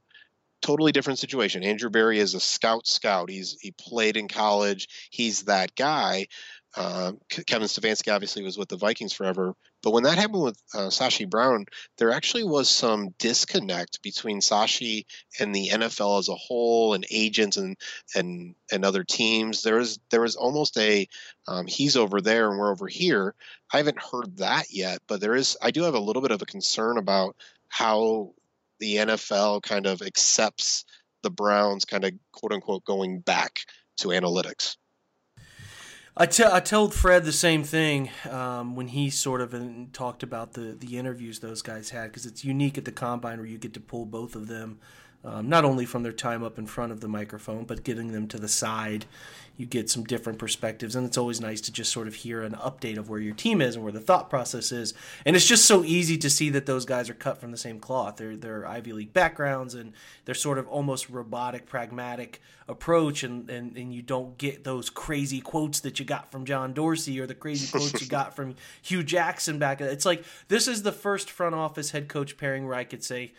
[0.61, 1.63] totally different situation.
[1.63, 3.29] Andrew Berry is a scout scout.
[3.29, 4.87] He's he played in college.
[5.09, 6.27] He's that guy.
[6.75, 7.13] Uh,
[7.47, 11.27] Kevin Stefanski obviously was with the Vikings forever, but when that happened with uh, Sashi
[11.27, 11.65] Brown,
[11.97, 15.05] there actually was some disconnect between Sashi
[15.39, 17.75] and the NFL as a whole, and agents and
[18.13, 19.63] and and other teams.
[19.63, 21.07] There was there was almost a
[21.47, 23.33] um, he's over there and we're over here.
[23.73, 25.57] I haven't heard that yet, but there is.
[25.61, 27.35] I do have a little bit of a concern about
[27.67, 28.33] how
[28.79, 30.85] the NFL kind of accepts
[31.23, 33.59] the Browns kind of quote unquote going back
[33.97, 34.77] to analytics.
[36.21, 39.55] I, t- I told Fred the same thing um, when he sort of
[39.93, 43.47] talked about the, the interviews those guys had because it's unique at the combine where
[43.47, 44.79] you get to pull both of them,
[45.23, 48.27] um, not only from their time up in front of the microphone, but getting them
[48.29, 49.05] to the side.
[49.57, 52.53] You get some different perspectives and it's always nice to just sort of hear an
[52.53, 54.93] update of where your team is and where the thought process is.
[55.25, 57.81] And it's just so easy to see that those guys are cut from the same
[57.81, 58.15] cloth.
[58.15, 59.91] They're, they're ivy league backgrounds and
[60.23, 65.41] they're sort of almost robotic pragmatic approach and, and, and you don't get those crazy
[65.41, 68.53] quotes that you got from john dorsey or the crazy quotes you got from
[68.83, 72.75] Hue jackson back it's like this is the first front office head coach pairing where
[72.75, 73.33] i could say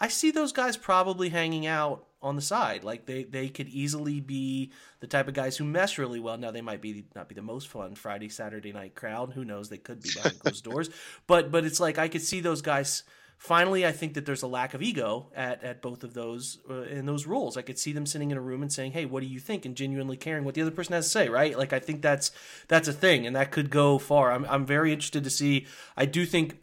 [0.00, 2.84] i see those guys probably hanging out on the side.
[2.84, 6.36] Like they they could easily be the type of guys who mesh really well.
[6.36, 9.32] Now they might be not be the most fun Friday Saturday night crowd.
[9.32, 9.68] Who knows?
[9.68, 10.90] They could be behind closed doors.
[11.26, 13.02] But but it's like I could see those guys.
[13.38, 16.82] Finally, I think that there's a lack of ego at, at both of those uh,
[16.82, 17.56] in those roles.
[17.56, 19.64] I could see them sitting in a room and saying, "Hey, what do you think?"
[19.64, 21.30] and genuinely caring what the other person has to say.
[21.30, 21.56] Right?
[21.56, 22.32] Like I think that's
[22.68, 24.30] that's a thing, and that could go far.
[24.32, 25.66] I'm I'm very interested to see.
[25.96, 26.58] I do think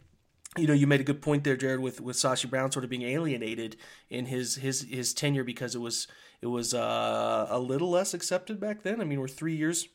[0.58, 2.90] you know, you made a good point there, Jared, with with Sashi Brown sort of
[2.90, 3.76] being alienated
[4.10, 6.06] in his his his tenure because it was
[6.40, 9.00] it was uh, a little less accepted back then.
[9.00, 9.88] I mean, we're three years,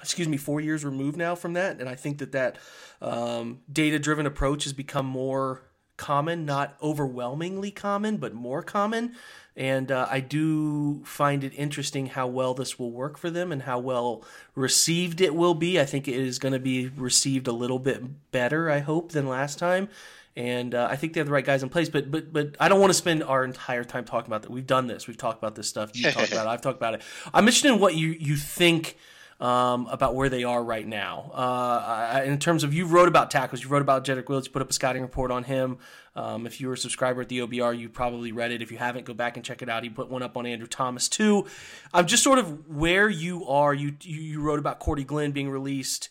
[0.00, 2.58] excuse me, four years removed now from that, and I think that that
[3.00, 5.62] um, data driven approach has become more
[5.96, 9.14] common, not overwhelmingly common, but more common.
[9.56, 13.62] And uh, I do find it interesting how well this will work for them and
[13.62, 14.22] how well
[14.54, 15.80] received it will be.
[15.80, 19.26] I think it is going to be received a little bit better, I hope, than
[19.26, 19.88] last time.
[20.36, 21.88] And uh, I think they have the right guys in place.
[21.88, 24.50] But but but I don't want to spend our entire time talking about that.
[24.50, 25.06] We've done this.
[25.06, 25.92] We've talked about this stuff.
[25.94, 26.50] You talked about it.
[26.50, 27.02] I've talked about it.
[27.32, 28.98] I'm interested in what you you think
[29.40, 31.30] um, about where they are right now.
[31.32, 34.62] Uh, in terms of you wrote about tackles, you wrote about Jedrick Wills, you put
[34.62, 35.78] up a scouting report on him.
[36.16, 38.62] Um, if you were a subscriber at the OBR, you probably read it.
[38.62, 39.82] If you haven't, go back and check it out.
[39.82, 41.46] He put one up on Andrew Thomas too.
[41.92, 43.74] I'm just sort of where you are.
[43.74, 46.08] You you wrote about Cordy Glenn being released.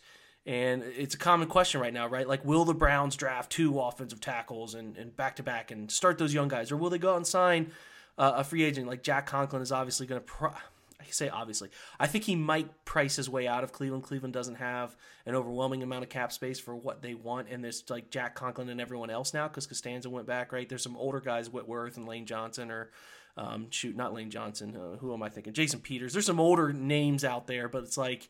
[0.47, 2.27] And it's a common question right now, right?
[2.27, 6.19] Like, will the Browns draft two offensive tackles and, and back to back and start
[6.19, 6.71] those young guys?
[6.71, 7.71] Or will they go out and sign
[8.19, 8.87] uh, a free agent?
[8.87, 10.25] Like, Jack Conklin is obviously going to.
[10.25, 10.53] Pro-
[11.07, 11.69] I say obviously.
[11.99, 14.03] I think he might price his way out of Cleveland.
[14.03, 17.83] Cleveland doesn't have an overwhelming amount of cap space for what they want, and there's
[17.89, 20.51] like Jack Conklin and everyone else now because Castonzo went back.
[20.51, 22.91] Right, there's some older guys, Whitworth and Lane Johnson, or
[23.37, 24.75] um, shoot, not Lane Johnson.
[24.75, 25.53] Uh, who am I thinking?
[25.53, 26.13] Jason Peters.
[26.13, 28.29] There's some older names out there, but it's like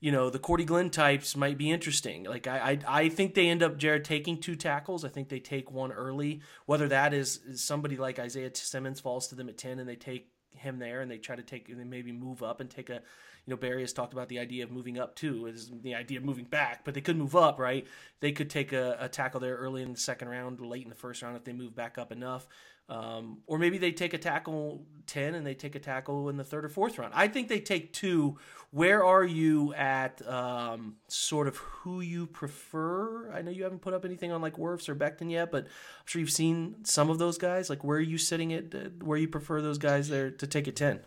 [0.00, 2.24] you know the Cordy Glenn types might be interesting.
[2.24, 5.04] Like I, I, I think they end up Jared taking two tackles.
[5.04, 6.42] I think they take one early.
[6.66, 9.96] Whether that is, is somebody like Isaiah Simmons falls to them at ten and they
[9.96, 12.94] take him there and they try to take and maybe move up and take a
[12.94, 16.18] you know Berry has talked about the idea of moving up too is the idea
[16.18, 17.86] of moving back but they could move up right?
[18.20, 20.94] They could take a, a tackle there early in the second round late in the
[20.94, 22.46] first round if they move back up enough
[22.88, 26.44] um, or maybe they take a tackle 10 and they take a tackle in the
[26.44, 27.12] third or fourth round.
[27.14, 28.38] I think they take two.
[28.70, 33.30] Where are you at um, sort of who you prefer?
[33.32, 35.70] I know you haven't put up anything on like Wirfs or Becton yet but I'm
[36.06, 37.70] sure you've seen some of those guys.
[37.70, 40.66] Like where are you sitting at uh, where you prefer those guys there to take
[40.66, 41.00] a 10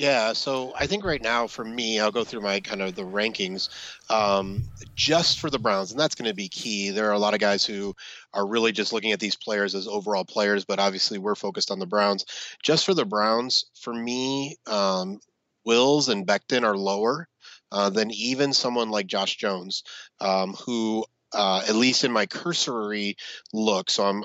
[0.00, 3.02] yeah, so I think right now for me, I'll go through my kind of the
[3.02, 3.68] rankings
[4.08, 4.62] um,
[4.94, 6.88] just for the Browns, and that's going to be key.
[6.88, 7.94] There are a lot of guys who
[8.32, 11.80] are really just looking at these players as overall players, but obviously we're focused on
[11.80, 12.24] the Browns.
[12.62, 15.20] Just for the Browns, for me, um,
[15.66, 17.28] Wills and Becton are lower
[17.70, 19.84] uh, than even someone like Josh Jones,
[20.18, 23.16] um, who uh, at least in my cursory
[23.52, 23.90] look.
[23.90, 24.24] So I'm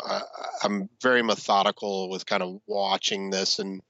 [0.64, 3.82] I'm very methodical with kind of watching this and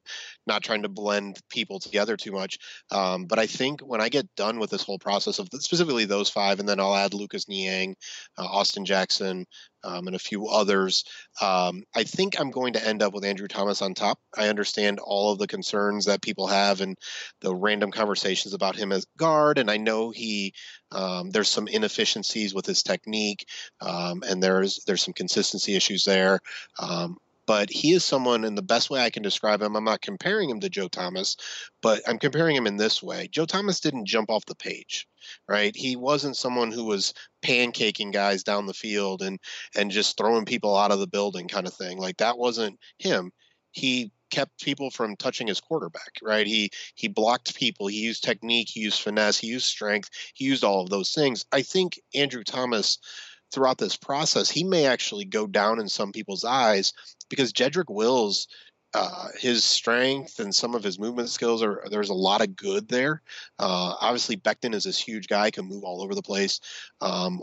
[0.48, 2.60] not trying to blend people together too much.
[2.92, 6.30] Um, but I think when I get done with this whole process of specifically those
[6.30, 7.96] five, and then I'll add Lucas Niang,
[8.38, 9.46] uh, Austin Jackson,
[9.86, 11.04] um, and a few others,
[11.42, 14.20] um, I think I'm going to end up with Andrew Thomas on top.
[14.36, 16.98] I understand all of the concerns that people have and
[17.42, 20.54] the random conversations about him as guard, and I know he
[20.92, 23.48] um, there's some inefficiencies with his technique,
[23.82, 26.40] um, and there's there's some consistency issues there.
[27.48, 30.50] But he is someone, and the best way I can describe him, I'm not comparing
[30.50, 31.38] him to Joe Thomas,
[31.82, 33.28] but I'm comparing him in this way.
[33.28, 35.08] Joe Thomas didn't jump off the page,
[35.48, 35.76] right?
[35.76, 39.40] He wasn't someone who was pancaking guys down the field and
[39.76, 42.00] and just throwing people out of the building kind of thing.
[42.00, 43.32] Like that wasn't him.
[43.72, 46.48] He kept people from touching his quarterback, right?
[46.48, 50.64] He he blocked people, he used technique, he used finesse, he used strength, he used
[50.64, 51.46] all of those things.
[51.52, 52.98] I think Andrew Thomas
[53.52, 56.92] throughout this process, he may actually go down in some people's eyes
[57.30, 58.48] because Jedrick Wills,
[58.94, 62.88] uh, his strength and some of his movement skills are there's a lot of good
[62.88, 63.22] there.
[63.60, 66.60] Uh, obviously, Becton is this huge guy, can move all over the place.
[67.02, 67.42] Um,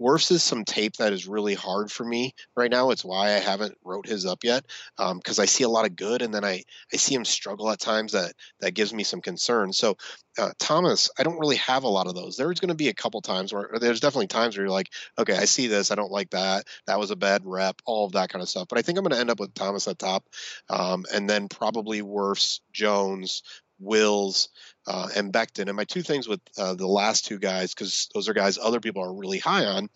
[0.00, 2.90] Wirfs is some tape that is really hard for me right now.
[2.90, 4.64] It's why I haven't wrote his up yet
[4.96, 7.70] because um, I see a lot of good, and then I I see him struggle
[7.70, 9.72] at times that that gives me some concern.
[9.72, 9.96] So
[10.38, 12.36] uh, Thomas, I don't really have a lot of those.
[12.36, 15.36] There's going to be a couple times where there's definitely times where you're like, okay,
[15.36, 18.30] I see this, I don't like that, that was a bad rep, all of that
[18.30, 18.68] kind of stuff.
[18.68, 20.24] But I think I'm going to end up with Thomas at top,
[20.70, 23.42] um, and then probably Wirfs, Jones,
[23.82, 24.48] Wills,
[24.86, 25.68] uh, and Becton.
[25.68, 28.80] And my two things with uh, the last two guys, because those are guys other
[28.80, 29.88] people are really high on,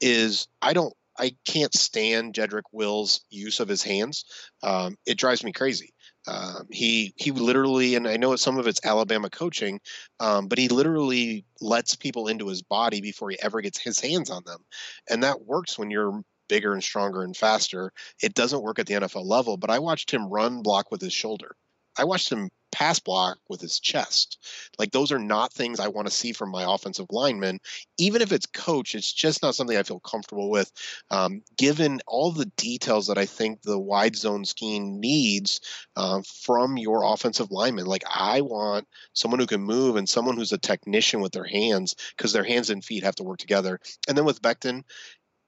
[0.00, 4.24] is I don't, I can't stand Jedrick Wills' use of his hands.
[4.62, 5.92] Um, it drives me crazy.
[6.26, 9.80] Um, he he literally, and I know some of it's Alabama coaching,
[10.20, 14.28] um, but he literally lets people into his body before he ever gets his hands
[14.28, 14.62] on them,
[15.08, 17.92] and that works when you're bigger and stronger and faster.
[18.22, 21.12] It doesn't work at the NFL level, but I watched him run block with his
[21.12, 21.54] shoulder.
[21.96, 24.38] I watched him pass block with his chest.
[24.78, 27.60] Like those are not things I want to see from my offensive lineman.
[27.98, 30.70] Even if it's coach, it's just not something I feel comfortable with.
[31.10, 35.60] Um, given all the details that I think the wide zone scheme needs
[35.96, 40.52] uh, from your offensive lineman, like I want someone who can move and someone who's
[40.52, 43.80] a technician with their hands because their hands and feet have to work together.
[44.08, 44.84] And then with Becton,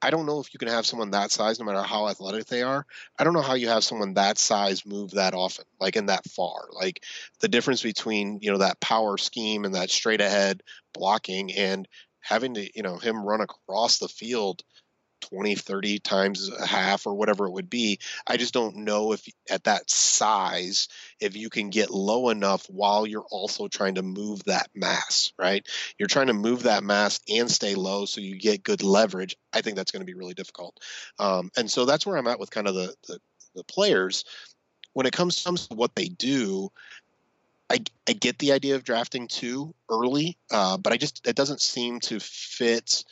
[0.03, 2.63] I don't know if you can have someone that size, no matter how athletic they
[2.63, 2.87] are.
[3.19, 6.25] I don't know how you have someone that size move that often, like in that
[6.31, 6.69] far.
[6.73, 7.05] Like
[7.41, 10.63] the difference between you know that power scheme and that straight ahead
[10.95, 11.87] blocking and
[12.21, 14.63] having to you know him run across the field
[15.21, 17.99] 20 30 times a half or whatever it would be.
[18.27, 20.89] I just don't know if at that size
[21.21, 25.67] if you can get low enough while you're also trying to move that mass right?
[25.99, 29.37] You're trying to move that mass and stay low so you get good leverage.
[29.53, 30.79] I think that's going to be really difficult.
[31.19, 33.19] Um, and so that's where i'm at with kind of the, the,
[33.55, 34.25] the players.
[34.93, 36.71] When it comes to what they do
[37.71, 37.79] I,
[38.09, 42.01] I get the idea of drafting two early, uh, but I just it doesn't seem
[42.01, 43.05] to fit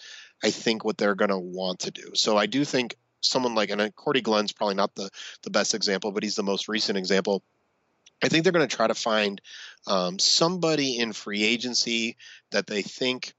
[0.42, 2.12] I think what they're going to want to do.
[2.14, 5.10] So I do think someone like and Cordy Glenn's probably not the
[5.42, 7.42] the best example, but he's the most recent example.
[8.22, 9.40] I think they're going to try to find
[9.86, 12.16] um, somebody in free agency
[12.50, 13.32] that they think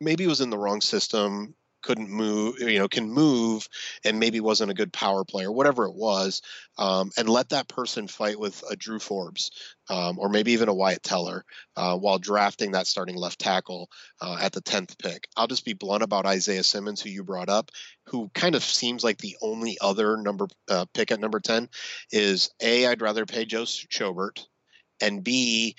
[0.00, 1.54] maybe was in the wrong system,
[1.88, 3.66] couldn't move, you know, can move,
[4.04, 6.42] and maybe wasn't a good power player, whatever it was,
[6.76, 9.50] um, and let that person fight with a Drew Forbes
[9.88, 11.46] um, or maybe even a Wyatt Teller
[11.76, 13.88] uh, while drafting that starting left tackle
[14.20, 15.28] uh, at the tenth pick.
[15.34, 17.70] I'll just be blunt about Isaiah Simmons, who you brought up,
[18.08, 21.70] who kind of seems like the only other number uh, pick at number ten.
[22.12, 24.44] Is a I'd rather pay Joe Schobert,
[25.00, 25.74] and B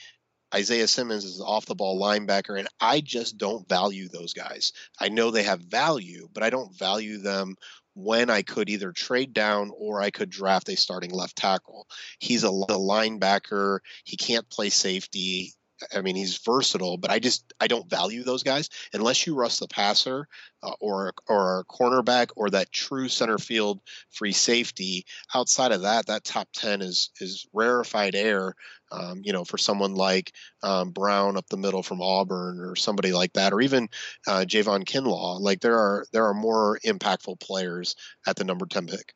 [0.53, 4.73] Isaiah Simmons is off the ball linebacker, and I just don't value those guys.
[4.99, 7.55] I know they have value, but I don't value them
[7.93, 11.87] when I could either trade down or I could draft a starting left tackle.
[12.19, 13.79] He's a, a linebacker.
[14.03, 15.53] He can't play safety.
[15.95, 19.57] I mean, he's versatile, but I just I don't value those guys unless you rush
[19.57, 20.27] the passer
[20.61, 23.79] uh, or or a cornerback or that true center field
[24.11, 25.05] free safety.
[25.33, 28.55] Outside of that, that top ten is is rarefied air.
[28.91, 33.11] Um, you know, for someone like um, Brown up the middle from Auburn or somebody
[33.11, 33.87] like that, or even
[34.27, 35.39] uh, Javon Kinlaw.
[35.39, 39.13] Like there are there are more impactful players at the number ten pick.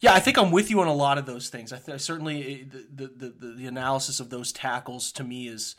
[0.00, 1.72] Yeah, I think I'm with you on a lot of those things.
[1.72, 5.74] I th- certainly eh, the, the, the the analysis of those tackles to me is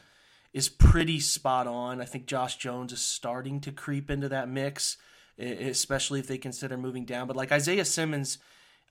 [0.54, 2.02] is pretty spot on.
[2.02, 4.98] I think Josh Jones is starting to creep into that mix,
[5.38, 7.28] especially if they consider moving down.
[7.28, 8.40] But like Isaiah Simmons,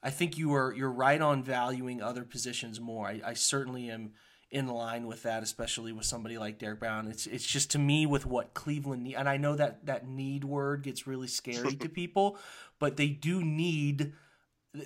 [0.03, 3.07] I think you are you're right on valuing other positions more.
[3.07, 4.13] I, I certainly am
[4.51, 7.09] in line with that, especially with somebody like Derrick Brown.
[7.09, 10.45] It's it's just to me with what Cleveland need, and I know that that need
[10.45, 12.39] word gets really scary to people,
[12.79, 14.15] but they do need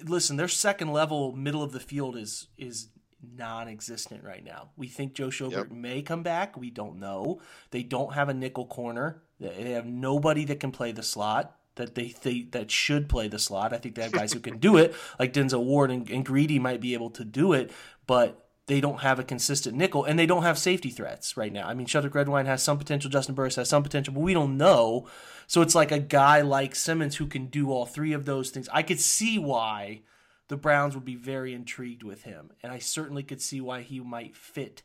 [0.04, 2.88] listen, their second level middle of the field is is
[3.22, 4.70] non-existent right now.
[4.76, 5.70] We think Joe Schobert yep.
[5.70, 6.56] may come back.
[6.56, 7.40] We don't know.
[7.70, 9.22] They don't have a nickel corner.
[9.38, 13.38] They have nobody that can play the slot that they, they that should play the
[13.38, 13.72] slot.
[13.72, 16.58] I think they have guys who can do it, like Denzel Ward and, and Greedy
[16.58, 17.72] might be able to do it,
[18.06, 21.66] but they don't have a consistent nickel and they don't have safety threats right now.
[21.66, 24.56] I mean, Sheldrick Redwine has some potential, Justin Burris has some potential, but we don't
[24.56, 25.08] know.
[25.46, 28.68] So it's like a guy like Simmons who can do all three of those things.
[28.72, 30.02] I could see why
[30.48, 34.00] the Browns would be very intrigued with him, and I certainly could see why he
[34.00, 34.82] might fit.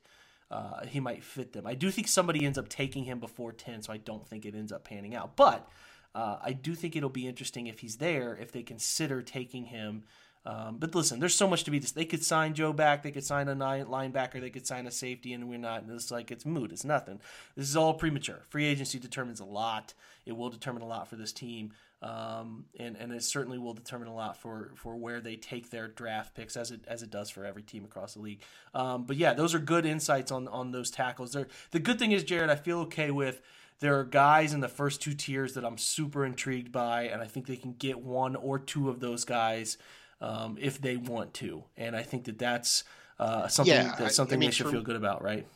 [0.49, 1.67] Uh, he might fit them.
[1.67, 4.55] I do think somebody ends up taking him before ten, so I don't think it
[4.55, 5.35] ends up panning out.
[5.35, 5.67] But
[6.15, 10.03] uh, I do think it'll be interesting if he's there, if they consider taking him
[10.47, 11.79] um, but listen, there's so much to be.
[11.79, 13.03] They could sign Joe back.
[13.03, 14.39] They could sign a linebacker.
[14.39, 15.83] They could sign a safety, and we're not.
[15.89, 16.71] It's like it's moot.
[16.71, 17.19] It's nothing.
[17.57, 18.39] This is all premature.
[18.47, 19.93] Free agency determines a lot.
[20.25, 24.07] It will determine a lot for this team, um, and and it certainly will determine
[24.07, 27.29] a lot for for where they take their draft picks, as it as it does
[27.29, 28.39] for every team across the league.
[28.73, 31.35] Um, but yeah, those are good insights on on those tackles.
[31.71, 33.41] The good thing is, Jared, I feel okay with
[33.81, 37.25] there are guys in the first two tiers that I'm super intrigued by, and I
[37.25, 39.77] think they can get one or two of those guys
[40.21, 41.63] um, if they want to.
[41.75, 42.83] And I think that that's
[43.19, 45.47] uh, something Yeah, that's something I mean, they should for- feel good about, right?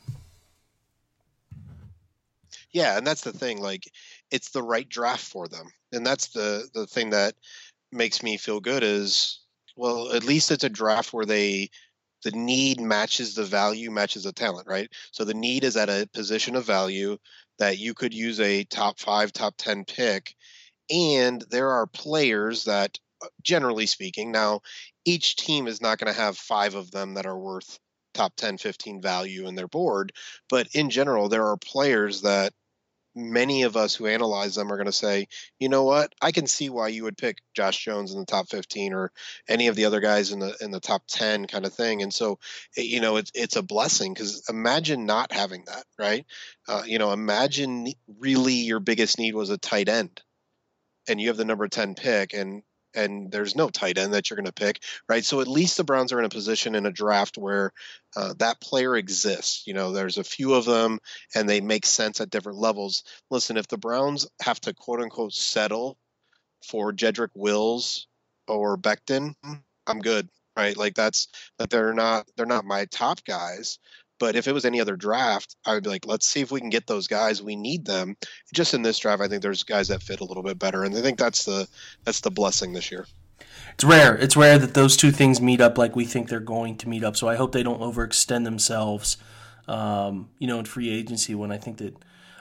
[2.72, 3.60] Yeah, and that's the thing.
[3.60, 3.84] Like,
[4.30, 7.34] it's the right draft for them, and that's the the thing that
[7.92, 9.40] makes me feel good is
[9.76, 11.70] well, at least it's a draft where they
[12.24, 14.88] the need matches the value matches the talent, right?
[15.12, 17.18] So the need is at a position of value
[17.58, 20.34] that you could use a top five, top ten pick,
[20.90, 22.98] and there are players that,
[23.42, 24.60] generally speaking, now
[25.04, 27.78] each team is not going to have five of them that are worth
[28.14, 30.12] top 10 15 value in their board
[30.50, 32.52] but in general there are players that
[33.14, 36.46] many of us who analyze them are going to say, you know what, I can
[36.46, 39.12] see why you would pick Josh Jones in the top 15 or
[39.48, 42.02] any of the other guys in the in the top 10 kind of thing.
[42.02, 42.38] And so,
[42.76, 46.24] eh, you know, it's it's a blessing because imagine not having that, right?
[46.68, 50.22] Uh, you know, imagine really your biggest need was a tight end,
[51.08, 52.62] and you have the number 10 pick, and
[52.94, 55.24] and there's no tight end that you're going to pick, right?
[55.24, 57.72] So at least the Browns are in a position in a draft where
[58.16, 59.66] uh, that player exists.
[59.66, 60.98] You know, there's a few of them,
[61.34, 63.04] and they make sense at different levels.
[63.30, 65.96] Listen, if the Browns have to quote unquote settle
[66.66, 68.06] for Jedrick Wills
[68.48, 69.34] or Becton,
[69.86, 70.76] I'm good, right?
[70.76, 71.28] Like that's
[71.58, 73.78] that they're not they're not my top guys.
[74.22, 76.60] But if it was any other draft, I would be like, let's see if we
[76.60, 77.42] can get those guys.
[77.42, 78.16] We need them.
[78.54, 80.96] Just in this draft, I think there's guys that fit a little bit better, and
[80.96, 81.66] I think that's the
[82.04, 83.04] that's the blessing this year.
[83.74, 84.16] It's rare.
[84.16, 87.02] It's rare that those two things meet up like we think they're going to meet
[87.02, 87.16] up.
[87.16, 89.16] So I hope they don't overextend themselves,
[89.66, 91.34] um, you know, in free agency.
[91.34, 91.96] When I think that,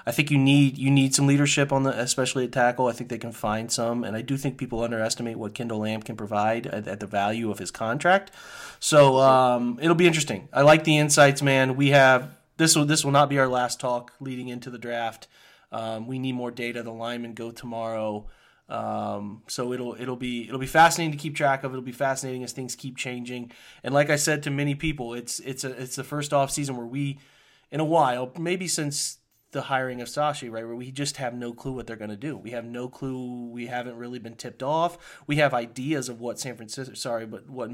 [0.06, 2.88] I think you need you need some leadership on the, especially at tackle.
[2.88, 6.02] I think they can find some, and I do think people underestimate what Kendall Lamm
[6.04, 8.32] can provide at, at the value of his contract.
[8.80, 10.50] So um, it'll be interesting.
[10.52, 11.76] I like the insights, man.
[11.76, 15.28] We have this will this will not be our last talk leading into the draft.
[15.72, 16.84] Um, we need more data.
[16.84, 18.28] The linemen go tomorrow.
[18.70, 21.72] Um, so it'll it'll be it'll be fascinating to keep track of.
[21.72, 23.52] It'll be fascinating as things keep changing.
[23.84, 26.78] And like I said to many people, it's it's a it's the first off season
[26.78, 27.20] where we,
[27.70, 29.18] in a while, maybe since
[29.52, 32.16] the hiring of Sashi, right, where we just have no clue what they're going to
[32.16, 32.38] do.
[32.38, 33.50] We have no clue.
[33.50, 35.22] We haven't really been tipped off.
[35.28, 37.70] We have ideas of what San Francisco, sorry, but what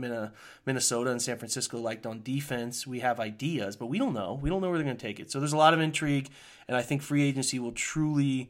[0.66, 2.88] Minnesota and San Francisco liked on defense.
[2.88, 4.40] We have ideas, but we don't know.
[4.42, 5.30] We don't know where they're going to take it.
[5.32, 6.30] So there's a lot of intrigue,
[6.68, 8.50] and I think free agency will truly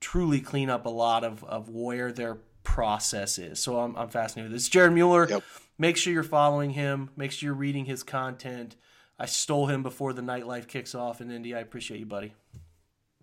[0.00, 3.58] truly clean up a lot of, of where their process is.
[3.58, 4.68] So I'm, I'm fascinated with this.
[4.68, 5.42] Jared Mueller, Yep.
[5.78, 7.08] make sure you're following him.
[7.16, 8.76] Make sure you're reading his content.
[9.18, 11.54] I stole him before the nightlife kicks off in Indy.
[11.54, 12.34] I appreciate you, buddy.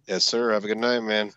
[0.08, 0.52] Yes, sir.
[0.52, 1.32] Have a good night, man.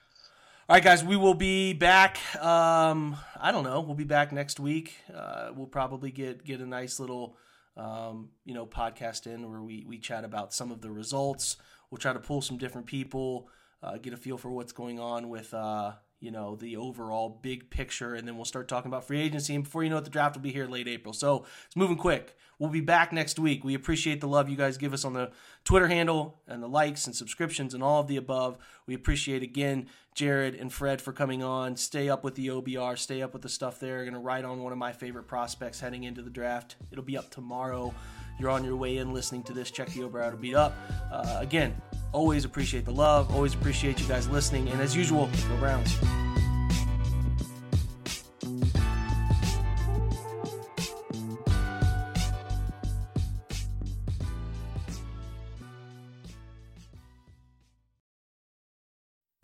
[0.67, 2.19] All right, guys, we will be back.
[2.43, 3.81] Um, I don't know.
[3.81, 4.95] We'll be back next week.
[5.15, 7.37] Uh, we'll probably get get a nice little,
[7.77, 11.57] um, you know, podcast in where we we chat about some of the results.
[11.91, 13.49] We'll try to pull some different people,
[13.83, 15.93] uh, get a feel for what's going on with, uh,
[16.25, 19.55] you know, the overall big picture, and then we'll start talking about free agency.
[19.55, 21.13] And before you know it, the draft will be here late April.
[21.13, 22.35] So it's moving quick.
[22.59, 23.63] We'll be back next week.
[23.63, 25.33] We appreciate the love you guys give us on the
[25.65, 28.57] Twitter handle and the likes and subscriptions and all of the above.
[28.87, 31.77] We appreciate again Jared and Fred for coming on.
[31.77, 32.97] Stay up with the OBR.
[32.97, 34.03] Stay up with the stuff there.
[34.03, 36.77] Going to write on one of my favorite prospects heading into the draft.
[36.91, 37.93] It'll be up tomorrow.
[38.39, 39.71] You're on your way in listening to this.
[39.71, 40.75] Check the OBR to beat up.
[41.13, 41.75] Uh, again,
[42.15, 43.35] always appreciate the love.
[43.35, 44.69] Always appreciate you guys listening.
[44.71, 45.99] And as usual, go Browns.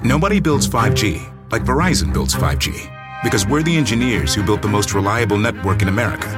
[0.03, 4.95] Nobody builds 5G like Verizon builds 5G because we're the engineers who built the most
[4.95, 6.29] reliable network in America.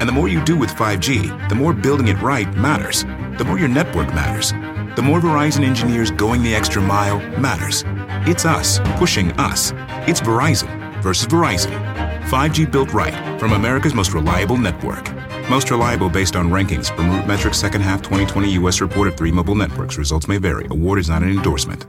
[0.00, 3.04] And the more you do with 5G, the more building it right matters.
[3.38, 4.52] The more your network matters.
[4.96, 7.82] The more Verizon engineers going the extra mile matters.
[8.28, 9.72] It's us pushing us.
[10.06, 11.72] It's Verizon versus Verizon.
[12.26, 15.12] 5G built right from America's most reliable network.
[15.50, 18.80] Most reliable based on rankings from RootMetrics second half 2020 U.S.
[18.80, 19.98] report of three mobile networks.
[19.98, 20.66] Results may vary.
[20.70, 21.86] Award is not an endorsement.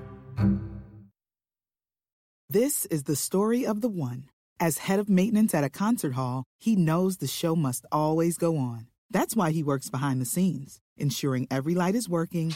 [2.49, 4.29] This is the story of the one.
[4.59, 8.57] As head of maintenance at a concert hall, he knows the show must always go
[8.57, 8.87] on.
[9.11, 12.55] That's why he works behind the scenes, ensuring every light is working,